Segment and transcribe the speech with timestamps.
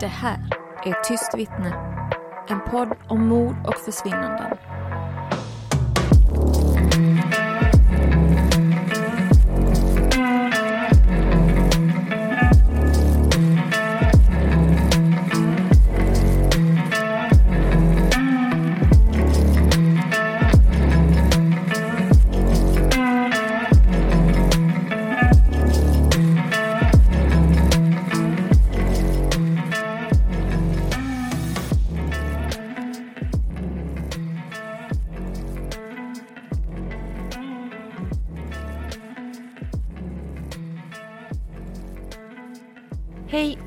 [0.00, 0.38] Det här
[0.84, 1.74] är Tyst vittne.
[2.48, 4.58] En podd om mord och försvinnanden.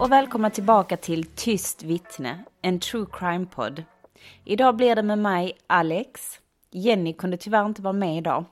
[0.10, 3.84] Och välkomna tillbaka till Tyst vittne, en true crime-podd.
[4.44, 6.40] Idag blir det med mig, Alex.
[6.72, 8.46] Jenny kunde tyvärr inte vara med idag.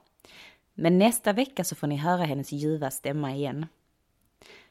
[0.73, 3.65] Men nästa vecka så får ni höra hennes ljuva stämma igen.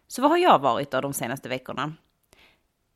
[0.06, 1.92] Så vad har jag varit då de senaste veckorna?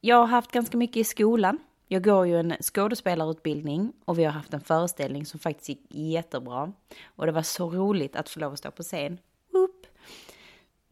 [0.00, 1.58] Jag har haft ganska mycket i skolan.
[1.88, 6.72] Jag går ju en skådespelarutbildning och vi har haft en föreställning som faktiskt gick jättebra.
[7.04, 9.18] Och det var så roligt att få lov att stå på scen.
[9.50, 9.86] Upp.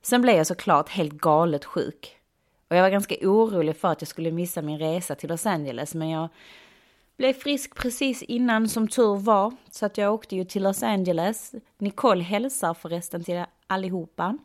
[0.02, 2.17] Sen blev jag såklart helt galet sjuk.
[2.68, 5.94] Och jag var ganska orolig för att jag skulle missa min resa till Los Angeles,
[5.94, 6.28] men jag
[7.16, 9.52] blev frisk precis innan som tur var.
[9.70, 11.54] Så att jag åkte ju till Los Angeles.
[11.78, 14.38] Nicole hälsar förresten till allihopa.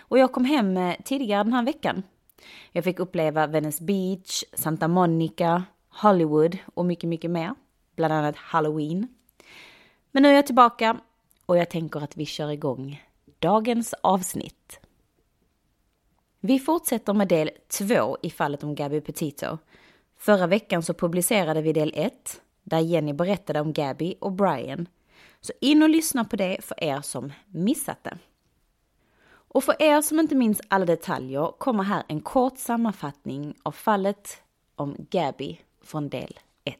[0.00, 2.02] Och jag kom hem eh, tidigare den här veckan.
[2.72, 7.54] Jag fick uppleva Venice Beach, Santa Monica, Hollywood och mycket, mycket mer.
[7.96, 9.08] Bland annat Halloween.
[10.12, 10.96] Men nu är jag tillbaka
[11.46, 13.02] och jag tänker att vi kör igång
[13.38, 14.80] dagens avsnitt.
[16.40, 19.58] Vi fortsätter med del två i fallet om Gabby Petito.
[20.16, 24.88] Förra veckan så publicerade vi del ett, där Jenny berättade om Gabby och Brian.
[25.40, 28.18] Så in och lyssna på det för er som missat det.
[29.30, 34.42] Och för er som inte minns alla detaljer kommer här en kort sammanfattning av fallet
[34.74, 36.76] om Gabby från del 1.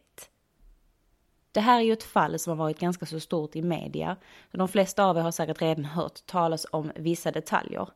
[1.52, 4.16] Det här är ju ett fall som har varit ganska så stort i media.
[4.50, 7.88] De flesta av er har säkert redan hört talas om vissa detaljer.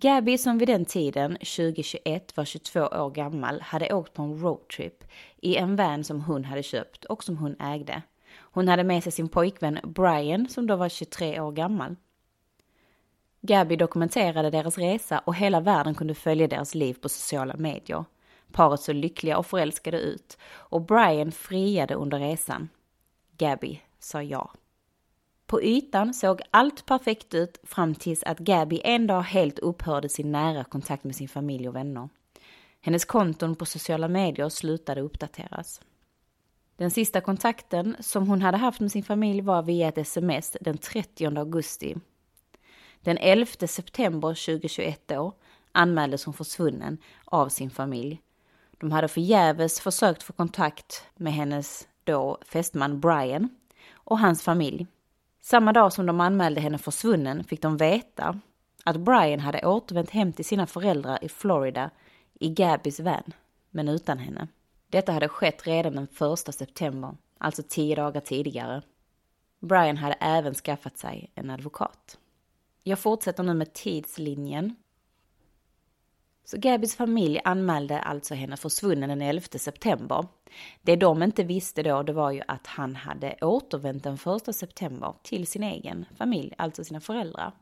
[0.00, 5.04] Gabby som vid den tiden, 2021, var 22 år gammal hade åkt på en roadtrip
[5.36, 8.02] i en van som hon hade köpt och som hon ägde.
[8.34, 11.96] Hon hade med sig sin pojkvän Brian som då var 23 år gammal.
[13.40, 18.04] Gabby dokumenterade deras resa och hela världen kunde följa deras liv på sociala medier.
[18.52, 22.68] Paret såg lyckliga och förälskade ut och Brian friade under resan.
[23.38, 24.50] Gabby sa ja.
[25.48, 30.32] På ytan såg allt perfekt ut fram tills att Gabby en dag helt upphörde sin
[30.32, 32.08] nära kontakt med sin familj och vänner.
[32.80, 35.80] Hennes konton på sociala medier slutade uppdateras.
[36.76, 40.78] Den sista kontakten som hon hade haft med sin familj var via ett sms den
[40.78, 41.96] 30 augusti.
[43.00, 45.34] Den 11 september 2021 då
[45.72, 48.20] anmäldes hon försvunnen av sin familj.
[48.78, 53.48] De hade förgäves försökt få kontakt med hennes då fästman Brian
[53.94, 54.86] och hans familj.
[55.50, 58.40] Samma dag som de anmälde henne försvunnen fick de veta
[58.84, 61.90] att Brian hade återvänt hem till sina föräldrar i Florida
[62.34, 63.32] i Gabbys van,
[63.70, 64.48] men utan henne.
[64.88, 68.82] Detta hade skett redan den första september, alltså tio dagar tidigare.
[69.60, 72.18] Brian hade även skaffat sig en advokat.
[72.82, 74.76] Jag fortsätter nu med tidslinjen
[76.50, 80.26] så Gabis familj anmälde alltså henne försvunnen den 11 september.
[80.82, 85.14] Det de inte visste då, det var ju att han hade återvänt den 1 september
[85.22, 87.52] till sin egen familj, alltså sina föräldrar.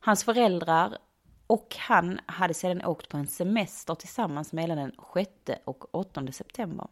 [0.00, 0.98] Hans föräldrar
[1.46, 6.88] och han hade sedan åkt på en semester tillsammans mellan den 6 och 8 september.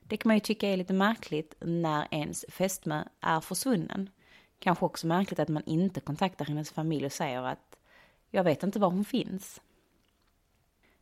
[0.00, 4.10] Det kan man ju tycka är lite märkligt när ens fästmö är försvunnen.
[4.58, 7.78] Kanske också märkligt att man inte kontaktar hennes familj och säger att
[8.30, 9.60] jag vet inte var hon finns.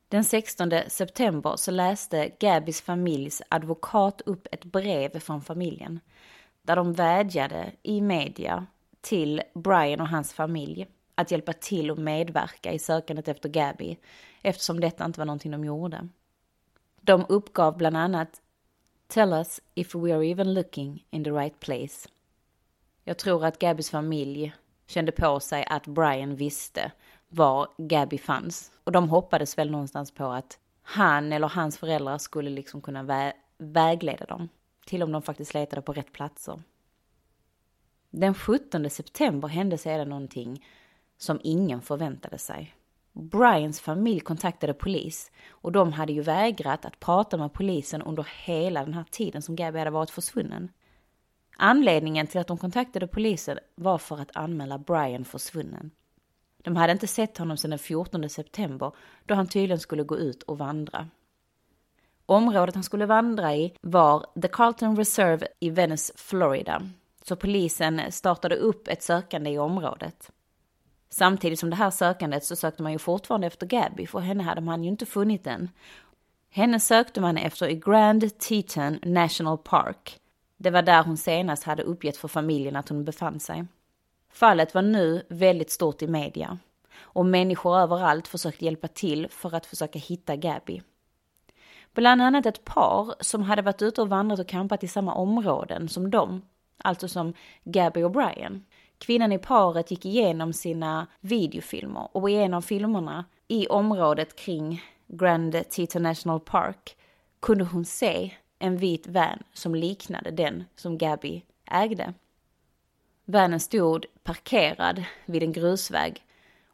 [0.09, 6.01] Den 16 september så läste Gabys familjs advokat upp ett brev från familjen
[6.63, 8.67] där de vädjade i media
[9.01, 13.97] till Brian och hans familj att hjälpa till och medverka i sökandet efter Gabby
[14.43, 16.09] eftersom detta inte var någonting de gjorde.
[17.01, 18.41] De uppgav bland annat
[19.09, 22.09] Tell us if we are even looking in the right place.
[23.05, 24.55] Jag tror att Gabbys familj
[24.87, 26.93] kände på sig att Brian visste
[27.37, 28.73] var Gabby fanns.
[28.85, 33.33] Och de hoppades väl någonstans på att han eller hans föräldrar skulle liksom kunna vä
[33.59, 34.49] vägleda dem
[34.87, 36.63] till om de faktiskt letade på rätt platser.
[38.11, 40.65] Den 17 september hände sedan någonting
[41.19, 42.75] som ingen förväntade sig.
[43.13, 48.85] Brians familj kontaktade polis och de hade ju vägrat att prata med polisen under hela
[48.85, 50.71] den här tiden som Gabby hade varit försvunnen.
[51.57, 55.91] Anledningen till att de kontaktade polisen var för att anmäla Brian försvunnen.
[56.67, 58.93] De hade inte sett honom sedan den 14 september
[59.27, 61.09] då han tydligen skulle gå ut och vandra.
[62.27, 66.83] Området han skulle vandra i var The Carlton Reserve i Venice, Florida.
[67.23, 70.31] Så polisen startade upp ett sökande i området.
[71.11, 74.61] Samtidigt som det här sökandet så sökte man ju fortfarande efter Gabby, för henne hade
[74.61, 75.71] man ju inte funnit än.
[76.51, 80.19] Henne sökte man efter i Grand Teton National Park.
[80.57, 83.65] Det var där hon senast hade uppgett för familjen att hon befann sig.
[84.37, 86.59] Fallet var nu väldigt stort i media
[86.99, 90.83] och människor överallt försökte hjälpa till för att försöka hitta Gabby.
[91.95, 95.89] Bland annat ett par som hade varit ute och vandrat och campat i samma områden
[95.89, 96.43] som dem,
[96.79, 97.33] alltså som
[97.65, 98.65] Gabby och Brian.
[98.99, 104.83] Kvinnan i paret gick igenom sina videofilmer och i en av filmerna i området kring
[105.07, 106.97] Grand Teton National Park
[107.41, 112.15] kunde hon se en vit van som liknade den som Gabby ägde.
[113.25, 116.25] Vanen stod parkerad vid en grusväg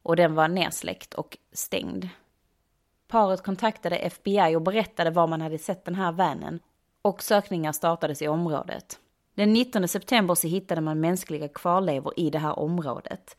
[0.02, 2.08] och den var nersläckt och stängd.
[3.08, 6.60] Paret kontaktade FBI och berättade var man hade sett den här vanen
[7.02, 8.98] och sökningar startades i området.
[9.34, 13.36] Den 19 september så hittade man mänskliga kvarlevor i det här området.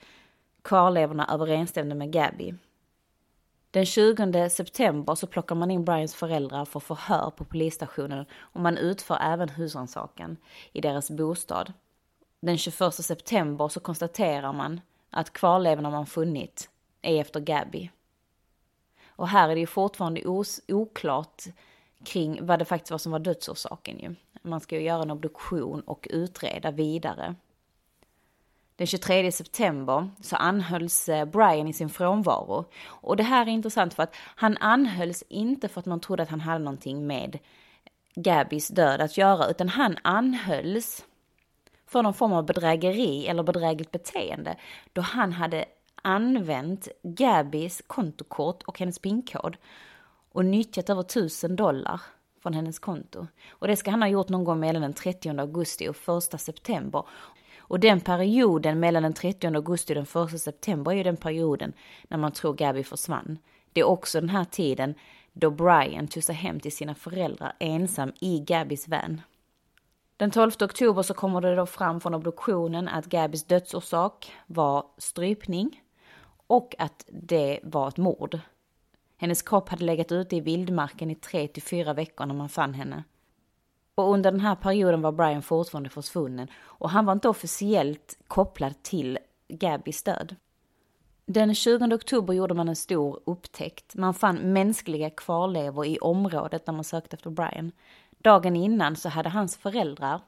[0.61, 2.53] Kvarlevorna överensstämde med Gabby.
[3.71, 8.77] Den 20 september så plockar man in Brians föräldrar för förhör på polisstationen och man
[8.77, 10.37] utför även husrannsakan
[10.71, 11.73] i deras bostad.
[12.43, 16.69] Den 21 september så konstaterar man att kvarlevorna man funnit
[17.01, 17.89] är efter Gabby.
[19.05, 21.43] Och här är det ju fortfarande os oklart
[22.05, 24.15] kring vad det faktiskt var som var dödsorsaken ju.
[24.41, 27.35] Man ska ju göra en obduktion och utreda vidare.
[28.75, 32.65] Den 23 september så anhölls eh, Brian i sin frånvaro.
[32.85, 36.29] Och det här är intressant för att han anhölls inte för att man trodde att
[36.29, 37.39] han hade någonting med
[38.15, 41.05] Gabbys död att göra, utan han anhölls
[41.93, 44.55] för någon form av bedrägeri eller bedrägligt beteende
[44.93, 45.65] då han hade
[46.01, 49.57] använt Gabis kontokort och hennes pinkod
[50.31, 52.01] och nyttjat över tusen dollar
[52.43, 53.27] från hennes konto.
[53.49, 57.03] Och det ska han ha gjort någon gång mellan den 30 augusti och 1 september.
[57.57, 61.73] Och den perioden mellan den 30 augusti och den 1 september är ju den perioden
[62.07, 63.37] när man tror Gabby försvann.
[63.73, 64.95] Det är också den här tiden
[65.33, 69.21] då Brian tog sig hem till sina föräldrar ensam i Gabbys van.
[70.17, 75.81] Den 12 oktober så kommer det då fram från obduktionen att Gabis dödsorsak var strypning
[76.47, 78.39] och att det var ett mord.
[79.17, 82.73] Hennes kropp hade legat ute i vildmarken i tre till fyra veckor när man fann
[82.73, 83.03] henne.
[83.95, 88.83] Och under den här perioden var Brian fortfarande försvunnen och han var inte officiellt kopplad
[88.83, 90.35] till Gabbys död.
[91.25, 93.95] Den 20 oktober gjorde man en stor upptäckt.
[93.95, 97.71] Man fann mänskliga kvarlevor i området där man sökte efter Brian.
[98.23, 100.21] Dagen innan så hade hans föräldrar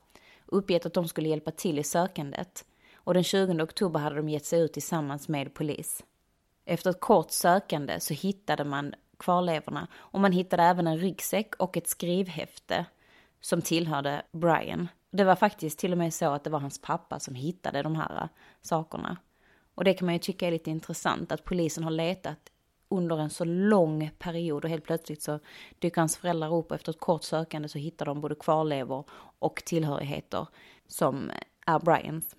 [0.46, 4.46] uppgett att de skulle hjälpa till i sökandet och den 20 oktober hade de gett
[4.46, 6.04] sig ut tillsammans med polis.
[6.66, 11.78] Efter ett kort sökande så hittade man kvarlevorna och man hittade även en ryggsäck och
[11.78, 12.86] ett skrivhäfte
[13.42, 14.88] som tillhörde Brian.
[15.12, 17.96] Det var faktiskt till och med så att det var hans pappa som hittade de
[17.96, 18.30] här
[18.62, 19.18] sakerna.
[19.76, 22.40] Och det kan man ju tycka är lite intressant att polisen har letat
[22.90, 25.40] under en så lång period och helt plötsligt så
[25.80, 29.06] dyker hans föräldrar upp och efter ett kort sökande så hittar de både kvarlevor
[29.40, 30.48] och tillhörigheter
[30.88, 31.32] som
[31.66, 32.36] är Brians.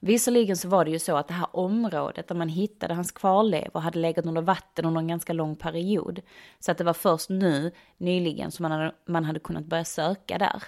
[0.00, 3.80] Visserligen så var det ju så att det här området där man hittade hans kvarlevor
[3.80, 6.20] hade legat under vatten under en ganska lång period.
[6.58, 10.38] Så att det var först nu, nyligen, som man hade, man hade kunnat börja söka
[10.38, 10.62] där.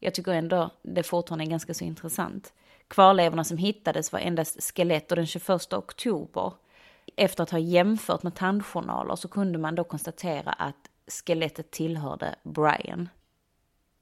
[0.00, 2.52] Jag tycker ändå det fortfarande är ganska så intressant.
[2.88, 6.52] Kvarlevorna som hittades var endast skelett och den 21 oktober,
[7.16, 13.08] efter att ha jämfört med tandjournaler, så kunde man då konstatera att skelettet tillhörde Brian.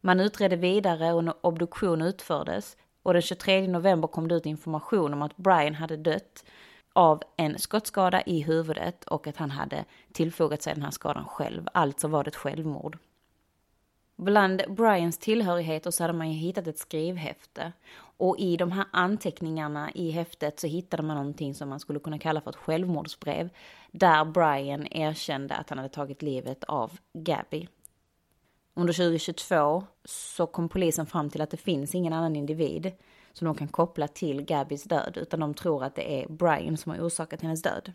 [0.00, 5.12] Man utredde vidare och en obduktion utfördes och den 23 november kom det ut information
[5.12, 6.44] om att Brian hade dött
[6.92, 11.68] av en skottskada i huvudet och att han hade tillfogat sig den här skadan själv.
[11.74, 12.98] Alltså var det ett självmord.
[14.16, 17.72] Bland Brians tillhörigheter så hade man ju hittat ett skrivhäfte.
[18.16, 22.18] Och i de här anteckningarna i häftet så hittade man någonting som man skulle kunna
[22.18, 23.48] kalla för ett självmordsbrev.
[23.90, 27.68] Där Brian erkände att han hade tagit livet av Gabby.
[28.74, 32.92] Under 2022 så kom polisen fram till att det finns ingen annan individ
[33.32, 36.92] som de kan koppla till Gabbys död, utan de tror att det är Brian som
[36.92, 37.92] har orsakat hennes död.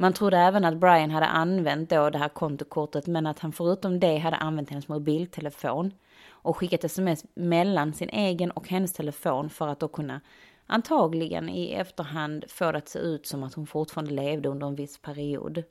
[0.00, 4.00] Man trodde även att Brian hade använt då det här kontokortet, men att han förutom
[4.00, 5.94] det hade använt hennes mobiltelefon
[6.28, 10.20] och skickat sms mellan sin egen och hennes telefon för att då kunna
[10.66, 14.74] antagligen i efterhand få det att se ut som att hon fortfarande levde under en
[14.74, 15.62] viss period.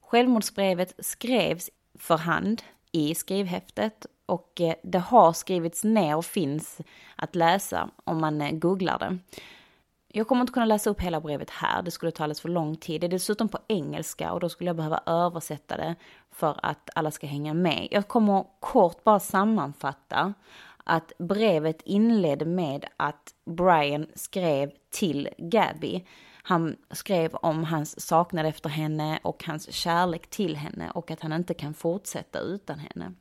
[0.00, 2.62] Självmordsbrevet skrevs för hand
[2.92, 6.80] i skrivhäftet och eh, det har skrivits ner och finns
[7.16, 9.18] att läsa om man eh, googlar det.
[10.14, 12.76] Jag kommer inte kunna läsa upp hela brevet här, det skulle ta alldeles för lång
[12.76, 13.00] tid.
[13.00, 15.94] Det är dessutom på engelska och då skulle jag behöva översätta det
[16.30, 17.88] för att alla ska hänga med.
[17.90, 20.34] Jag kommer kort bara sammanfatta
[20.84, 26.04] att brevet inledde med att Brian skrev till Gabby.
[26.42, 31.32] Han skrev om hans saknad efter henne och hans kärlek till henne och att han
[31.32, 33.12] inte kan fortsätta utan henne.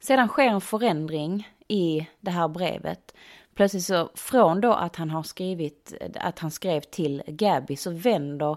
[0.00, 3.14] Sedan sker en förändring i det här brevet.
[3.54, 8.56] Plötsligt så, från då att han har skrivit, att han skrev till Gabby så vänder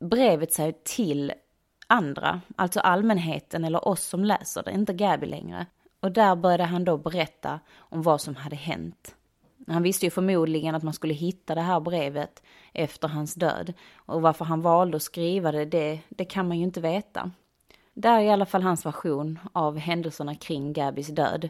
[0.00, 1.32] brevet sig till
[1.86, 5.66] andra, alltså allmänheten eller oss som läser det, inte Gabby längre.
[6.00, 9.14] Och där började han då berätta om vad som hade hänt.
[9.66, 12.42] Han visste ju förmodligen att man skulle hitta det här brevet
[12.72, 13.72] efter hans död.
[13.94, 17.30] Och varför han valde att skriva det, det, det kan man ju inte veta.
[17.94, 21.48] Det är i alla fall hans version av händelserna kring Gabys död.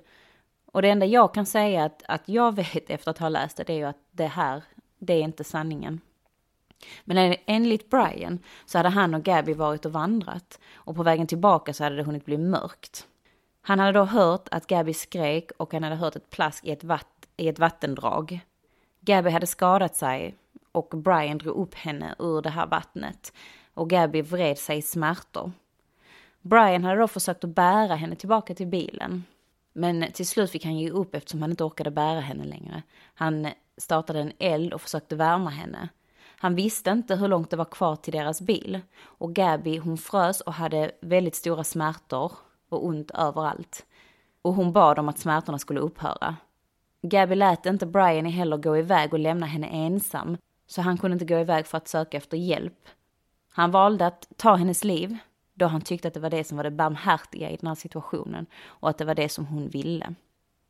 [0.72, 3.64] Och det enda jag kan säga att, att jag vet efter att ha läst det,
[3.64, 4.62] det är ju att det här,
[4.98, 6.00] det är inte sanningen.
[7.04, 11.74] Men enligt Brian så hade han och Gabby varit och vandrat och på vägen tillbaka
[11.74, 13.06] så hade det hunnit bli mörkt.
[13.62, 16.84] Han hade då hört att Gabby skrek och han hade hört ett plask i ett,
[16.84, 18.40] vatt, i ett vattendrag.
[19.00, 20.34] Gabby hade skadat sig
[20.72, 23.32] och Brian drog upp henne ur det här vattnet
[23.74, 25.52] och Gabby vred sig i smärtor.
[26.40, 29.24] Brian hade då försökt att bära henne tillbaka till bilen.
[29.78, 32.82] Men till slut fick han ge upp eftersom han inte orkade bära henne längre.
[33.14, 35.88] Han startade en eld och försökte värma henne.
[36.38, 38.80] Han visste inte hur långt det var kvar till deras bil.
[39.00, 42.32] Och Gabby hon frös och hade väldigt stora smärtor
[42.68, 43.86] och ont överallt.
[44.42, 46.36] Och hon bad om att smärtorna skulle upphöra.
[47.02, 51.34] Gabby lät inte Brian heller gå iväg och lämna henne ensam, så han kunde inte
[51.34, 52.88] gå iväg för att söka efter hjälp.
[53.52, 55.18] Han valde att ta hennes liv,
[55.56, 58.46] då han tyckte att det var det som var det barmhärtiga i den här situationen
[58.66, 60.14] och att det var det som hon ville.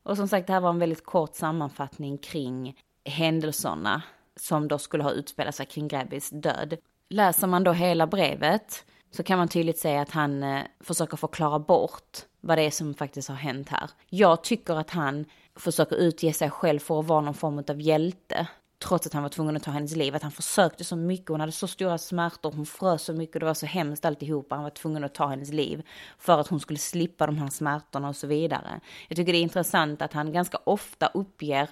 [0.03, 4.01] Och som sagt, det här var en väldigt kort sammanfattning kring händelserna
[4.35, 6.77] som då skulle ha utspelat sig kring Grabbys död.
[7.09, 11.59] Läser man då hela brevet så kan man tydligt se att han eh, försöker förklara
[11.59, 13.89] bort vad det är som faktiskt har hänt här.
[14.09, 15.25] Jag tycker att han
[15.55, 18.47] försöker utge sig själv för att vara någon form av hjälte
[18.79, 21.39] trots att han var tvungen att ta hennes liv, att han försökte så mycket, hon
[21.39, 24.69] hade så stora smärtor, hon frös så mycket, det var så hemskt alltihopa, han var
[24.69, 25.83] tvungen att ta hennes liv
[26.19, 28.79] för att hon skulle slippa de här smärtorna och så vidare.
[29.07, 31.69] Jag tycker det är intressant att han ganska ofta uppger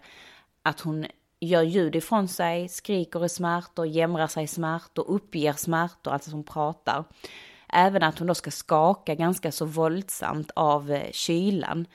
[0.62, 1.05] att hon
[1.39, 6.43] gör ljud ifrån sig, skriker i smärtor, jämrar sig i smärtor, uppger smärtor, alltså som
[6.43, 7.03] pratar.
[7.69, 11.88] Även att hon då ska skaka ganska så våldsamt av kylan.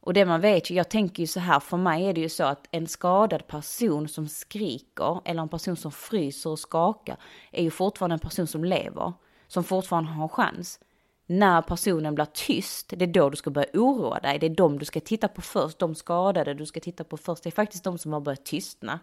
[0.00, 2.44] Och det man vet, jag tänker ju så här, för mig är det ju så
[2.44, 7.16] att en skadad person som skriker eller en person som fryser och skakar
[7.52, 9.12] är ju fortfarande en person som lever,
[9.46, 10.80] som fortfarande har en chans.
[11.26, 14.38] När personen blir tyst, det är då du ska börja oroa dig.
[14.38, 17.42] Det är de du ska titta på först, de skadade du ska titta på först.
[17.42, 18.98] Det är faktiskt de som har börjat tystna.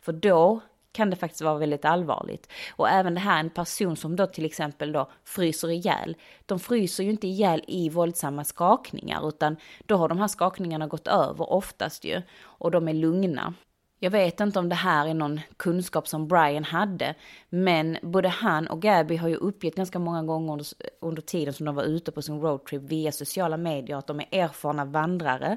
[0.00, 0.60] För då
[0.92, 2.48] kan det faktiskt vara väldigt allvarligt.
[2.76, 6.16] Och även det här en person som då till exempel då fryser ihjäl.
[6.46, 9.56] De fryser ju inte ihjäl i våldsamma skakningar utan
[9.86, 13.54] då har de här skakningarna gått över oftast ju och de är lugna.
[13.98, 17.14] Jag vet inte om det här är någon kunskap som Brian hade,
[17.48, 20.66] men både han och Gabby har ju uppgett ganska många gånger under,
[21.00, 24.26] under tiden som de var ute på sin roadtrip via sociala medier att de är
[24.30, 25.56] erfarna vandrare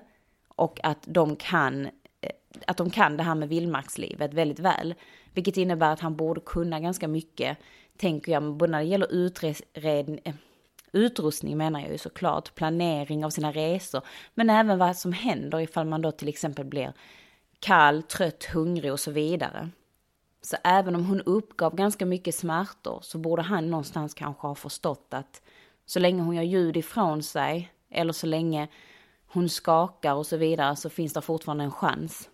[0.55, 1.89] och att de kan
[2.25, 4.95] Eh, att de kan det här med vildmarkslivet väldigt väl.
[5.33, 7.57] Vilket innebär att han borde kunna ganska mycket,
[7.97, 10.33] tänker jag, både när det gäller utredning, eh,
[10.91, 14.01] utrustning menar jag ju såklart, planering av sina resor,
[14.33, 16.93] men även vad som händer ifall man då till exempel blir
[17.59, 19.69] kall, trött, hungrig och så vidare.
[20.41, 25.07] Så även om hon uppgav ganska mycket smärtor så borde han någonstans kanske ha förstått
[25.09, 25.41] att
[25.85, 28.67] så länge hon gör ljud ifrån sig eller så länge
[29.35, 32.29] hon skakar och så vidare så finns det fortfarande en chans.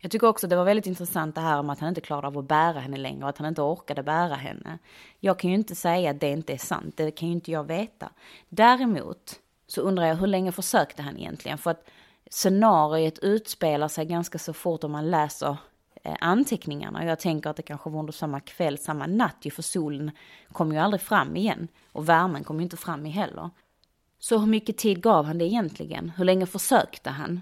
[0.00, 2.38] Jag tycker också det var väldigt intressant det här om att han inte klarade av
[2.38, 4.78] att bära henne längre och att han inte orkade bära henne.
[5.20, 7.64] Jag kan ju inte säga att det inte är sant, det kan ju inte jag
[7.64, 8.10] veta.
[8.48, 11.58] Däremot så undrar jag hur länge försökte han egentligen?
[11.58, 11.88] För att
[12.30, 15.56] scenariet utspelar sig ganska så fort om man läser
[16.02, 17.04] eh, anteckningarna.
[17.04, 20.10] Jag tänker att det kanske var under samma kväll, samma natt ju, för solen
[20.52, 21.68] kom ju aldrig fram igen.
[21.92, 23.50] Och värmen kom ju inte fram i heller.
[24.18, 26.12] Så hur mycket tid gav han det egentligen?
[26.16, 27.40] Hur länge försökte han?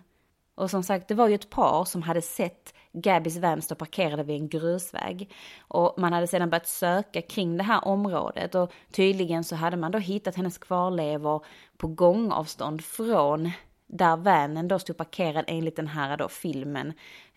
[0.54, 4.22] Och som sagt, det var ju ett par som hade sett Gabbys van stå parkerade
[4.22, 5.34] vid en grusväg.
[5.58, 9.92] Och man hade sedan börjat söka kring det här området och tydligen så hade man
[9.92, 11.44] då hittat hennes kvarlevor
[11.76, 13.50] på gångavstånd från
[13.86, 16.92] där vanen då stod parkerad enligt den här då filmen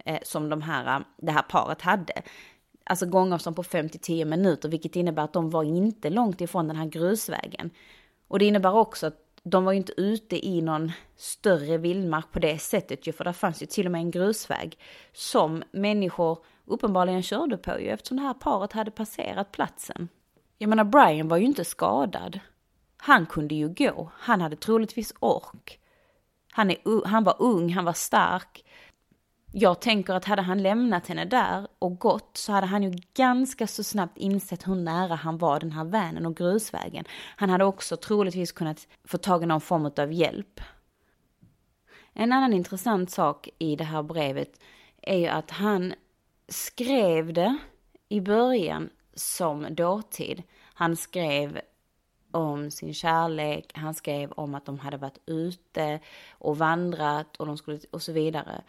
[0.05, 2.21] eh, som de här, eh, det här paret hade.
[2.83, 6.85] Alltså gångavstånd på 5-10 minuter, vilket innebär att de var inte långt ifrån den här
[6.85, 7.69] grusvägen.
[8.27, 12.39] Och det innebär också att de var ju inte ute i någon större vildmark på
[12.39, 14.77] det sättet ju, för där fanns ju till och med en grusväg
[15.13, 20.09] som människor uppenbarligen körde på ju, eftersom det här paret hade passerat platsen.
[20.57, 22.39] Jag menar, Brian var ju inte skadad.
[22.97, 25.79] Han kunde ju gå, han hade troligtvis ork.
[26.51, 28.65] Han, är, han var ung, han var stark.
[29.51, 33.67] Jag tänker att hade han lämnat henne där och gått så hade han ju ganska
[33.67, 37.05] så snabbt insett hur nära han var den här vänen och grusvägen.
[37.35, 40.61] Han hade också troligtvis kunnat få tag i någon form av hjälp.
[42.13, 44.61] En annan intressant sak i det här brevet
[45.01, 45.93] är ju att han
[46.47, 47.57] skrev det
[48.09, 50.43] i början som dåtid.
[50.73, 51.61] Han skrev
[52.31, 55.99] om sin kärlek, han skrev om att de hade varit ute
[56.31, 58.61] och vandrat och, de skulle, och så vidare.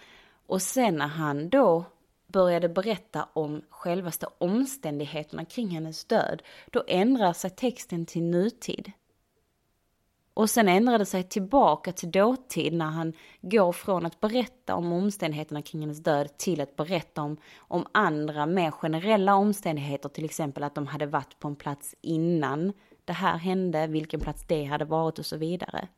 [0.50, 1.84] Och sen när han då
[2.26, 8.92] började berätta om självaste omständigheterna kring hennes död, då ändrar sig texten till nutid.
[10.34, 14.92] Och sen ändrar det sig tillbaka till dåtid när han går från att berätta om
[14.92, 20.62] omständigheterna kring hennes död till att berätta om, om andra mer generella omständigheter, till exempel
[20.62, 22.72] att de hade varit på en plats innan
[23.10, 25.88] det här hände, vilken plats det hade varit och så vidare.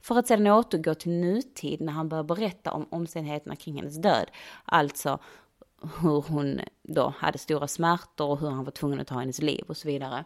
[0.00, 4.30] För att sedan återgå till nutid när han börjar berätta om omständigheterna kring hennes död.
[4.64, 5.18] Alltså
[6.00, 9.64] hur hon då hade stora smärtor och hur han var tvungen att ta hennes liv
[9.68, 10.24] och så vidare.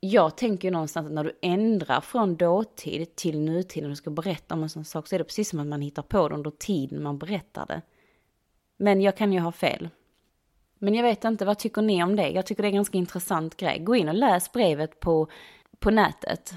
[0.00, 4.10] Jag tänker ju någonstans att när du ändrar från dåtid till nutid och du ska
[4.10, 6.34] berätta om en sån sak så är det precis som att man hittar på det
[6.34, 7.82] under tiden man berättar det.
[8.76, 9.88] Men jag kan ju ha fel.
[10.78, 12.28] Men jag vet inte, vad tycker ni om det?
[12.28, 13.78] Jag tycker det är en ganska intressant grej.
[13.78, 15.28] Gå in och läs brevet på,
[15.78, 16.54] på nätet.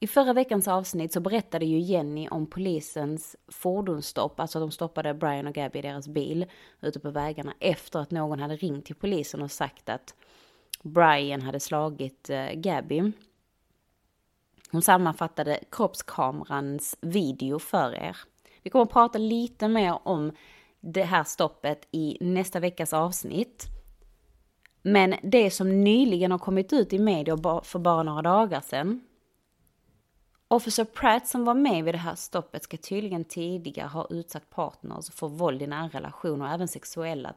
[0.00, 5.46] I förra veckans avsnitt så berättade ju Jenny om polisens fordonsstopp, alltså de stoppade Brian
[5.46, 6.46] och Gabby i deras bil
[6.80, 10.14] ute på vägarna efter att någon hade ringt till polisen och sagt att
[10.82, 13.12] Brian hade slagit eh, Gabby.
[14.70, 18.16] Hon sammanfattade kroppskamerans video för er.
[18.62, 20.32] Vi kommer att prata lite mer om
[20.80, 23.66] det här stoppet i nästa veckas avsnitt.
[24.82, 29.00] Men det som nyligen har kommit ut i media för bara några dagar sedan
[30.48, 35.10] Officer Pratt som var med vid det här stoppet ska tydligen tidigare ha utsatt partners
[35.10, 37.34] för våld i nära relationer och även sexuella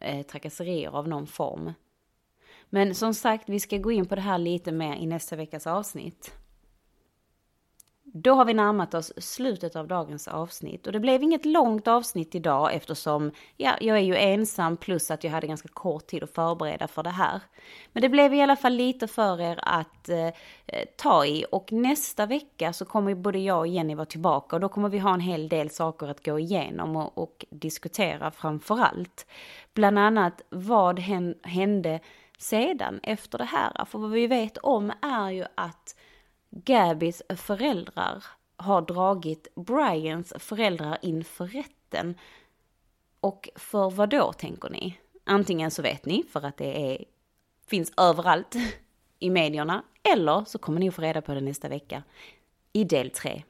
[0.00, 1.72] eh, trakasserier av någon form.
[2.70, 5.66] Men som sagt, vi ska gå in på det här lite mer i nästa veckas
[5.66, 6.32] avsnitt.
[8.14, 12.34] Då har vi närmat oss slutet av dagens avsnitt och det blev inget långt avsnitt
[12.34, 16.34] idag eftersom ja, jag är ju ensam plus att jag hade ganska kort tid att
[16.34, 17.40] förbereda för det här.
[17.92, 20.32] Men det blev i alla fall lite för er att eh, eh
[20.96, 24.68] ta i och nästa vecka så kommer både jag och Jenny vara tillbaka och då
[24.68, 29.26] kommer vi ha en hel del saker att gå igenom och, och diskutera framför allt.
[29.74, 30.98] Bland annat vad
[31.42, 32.00] hände
[32.38, 33.84] sedan efter det här?
[33.84, 35.96] För vad vi vet om är ju att
[36.54, 38.24] Gabys föräldrar
[38.56, 42.14] har dragit Brians föräldrar inför rätten.
[43.20, 44.98] Och för vad då tänker ni?
[45.24, 47.04] Antingen så vet ni för att det är,
[47.66, 48.54] finns överallt
[49.18, 52.02] i medierna, eller så kommer ni att få reda på det nästa vecka
[52.72, 53.42] i del 3.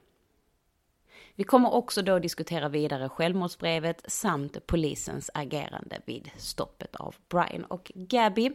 [1.35, 7.91] Vi kommer också då diskutera vidare självmordsbrevet samt polisens agerande vid stoppet av Brian och
[7.95, 8.51] Gabby.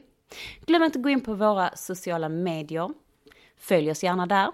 [0.66, 2.90] Glöm inte att gå in på våra sociala medier
[3.58, 4.50] Följ oss gärna där.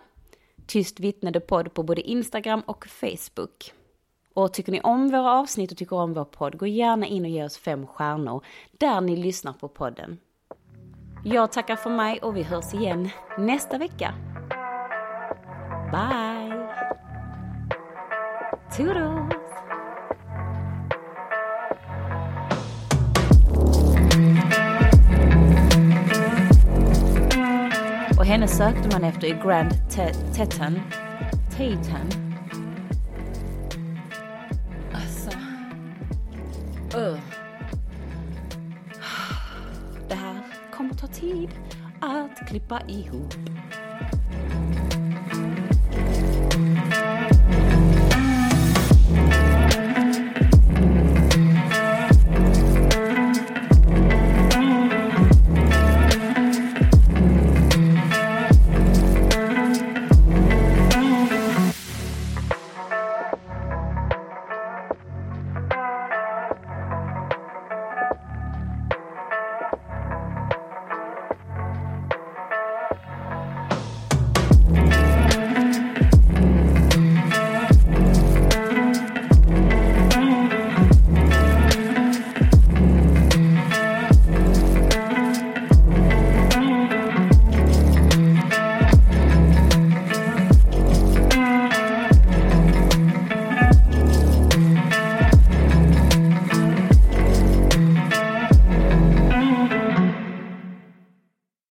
[0.67, 3.73] Tyst vittnade podd på både Instagram och Facebook.
[4.35, 7.31] Och tycker ni om våra avsnitt och tycker om vår podd, gå gärna in och
[7.31, 10.19] ge oss fem stjärnor där ni lyssnar på podden.
[11.25, 14.15] Jag tackar för mig och vi hörs igen nästa vecka.
[15.93, 16.69] Bye!
[18.77, 19.34] Toodles!
[28.35, 29.91] Henne sökte man efter i Grand
[30.35, 30.81] Teton,
[31.57, 32.11] Teton.
[34.93, 35.31] Alltså...
[36.97, 37.19] Uh.
[40.09, 40.43] Det här
[40.77, 41.49] kommer ta tid
[42.01, 43.35] att klippa ihop.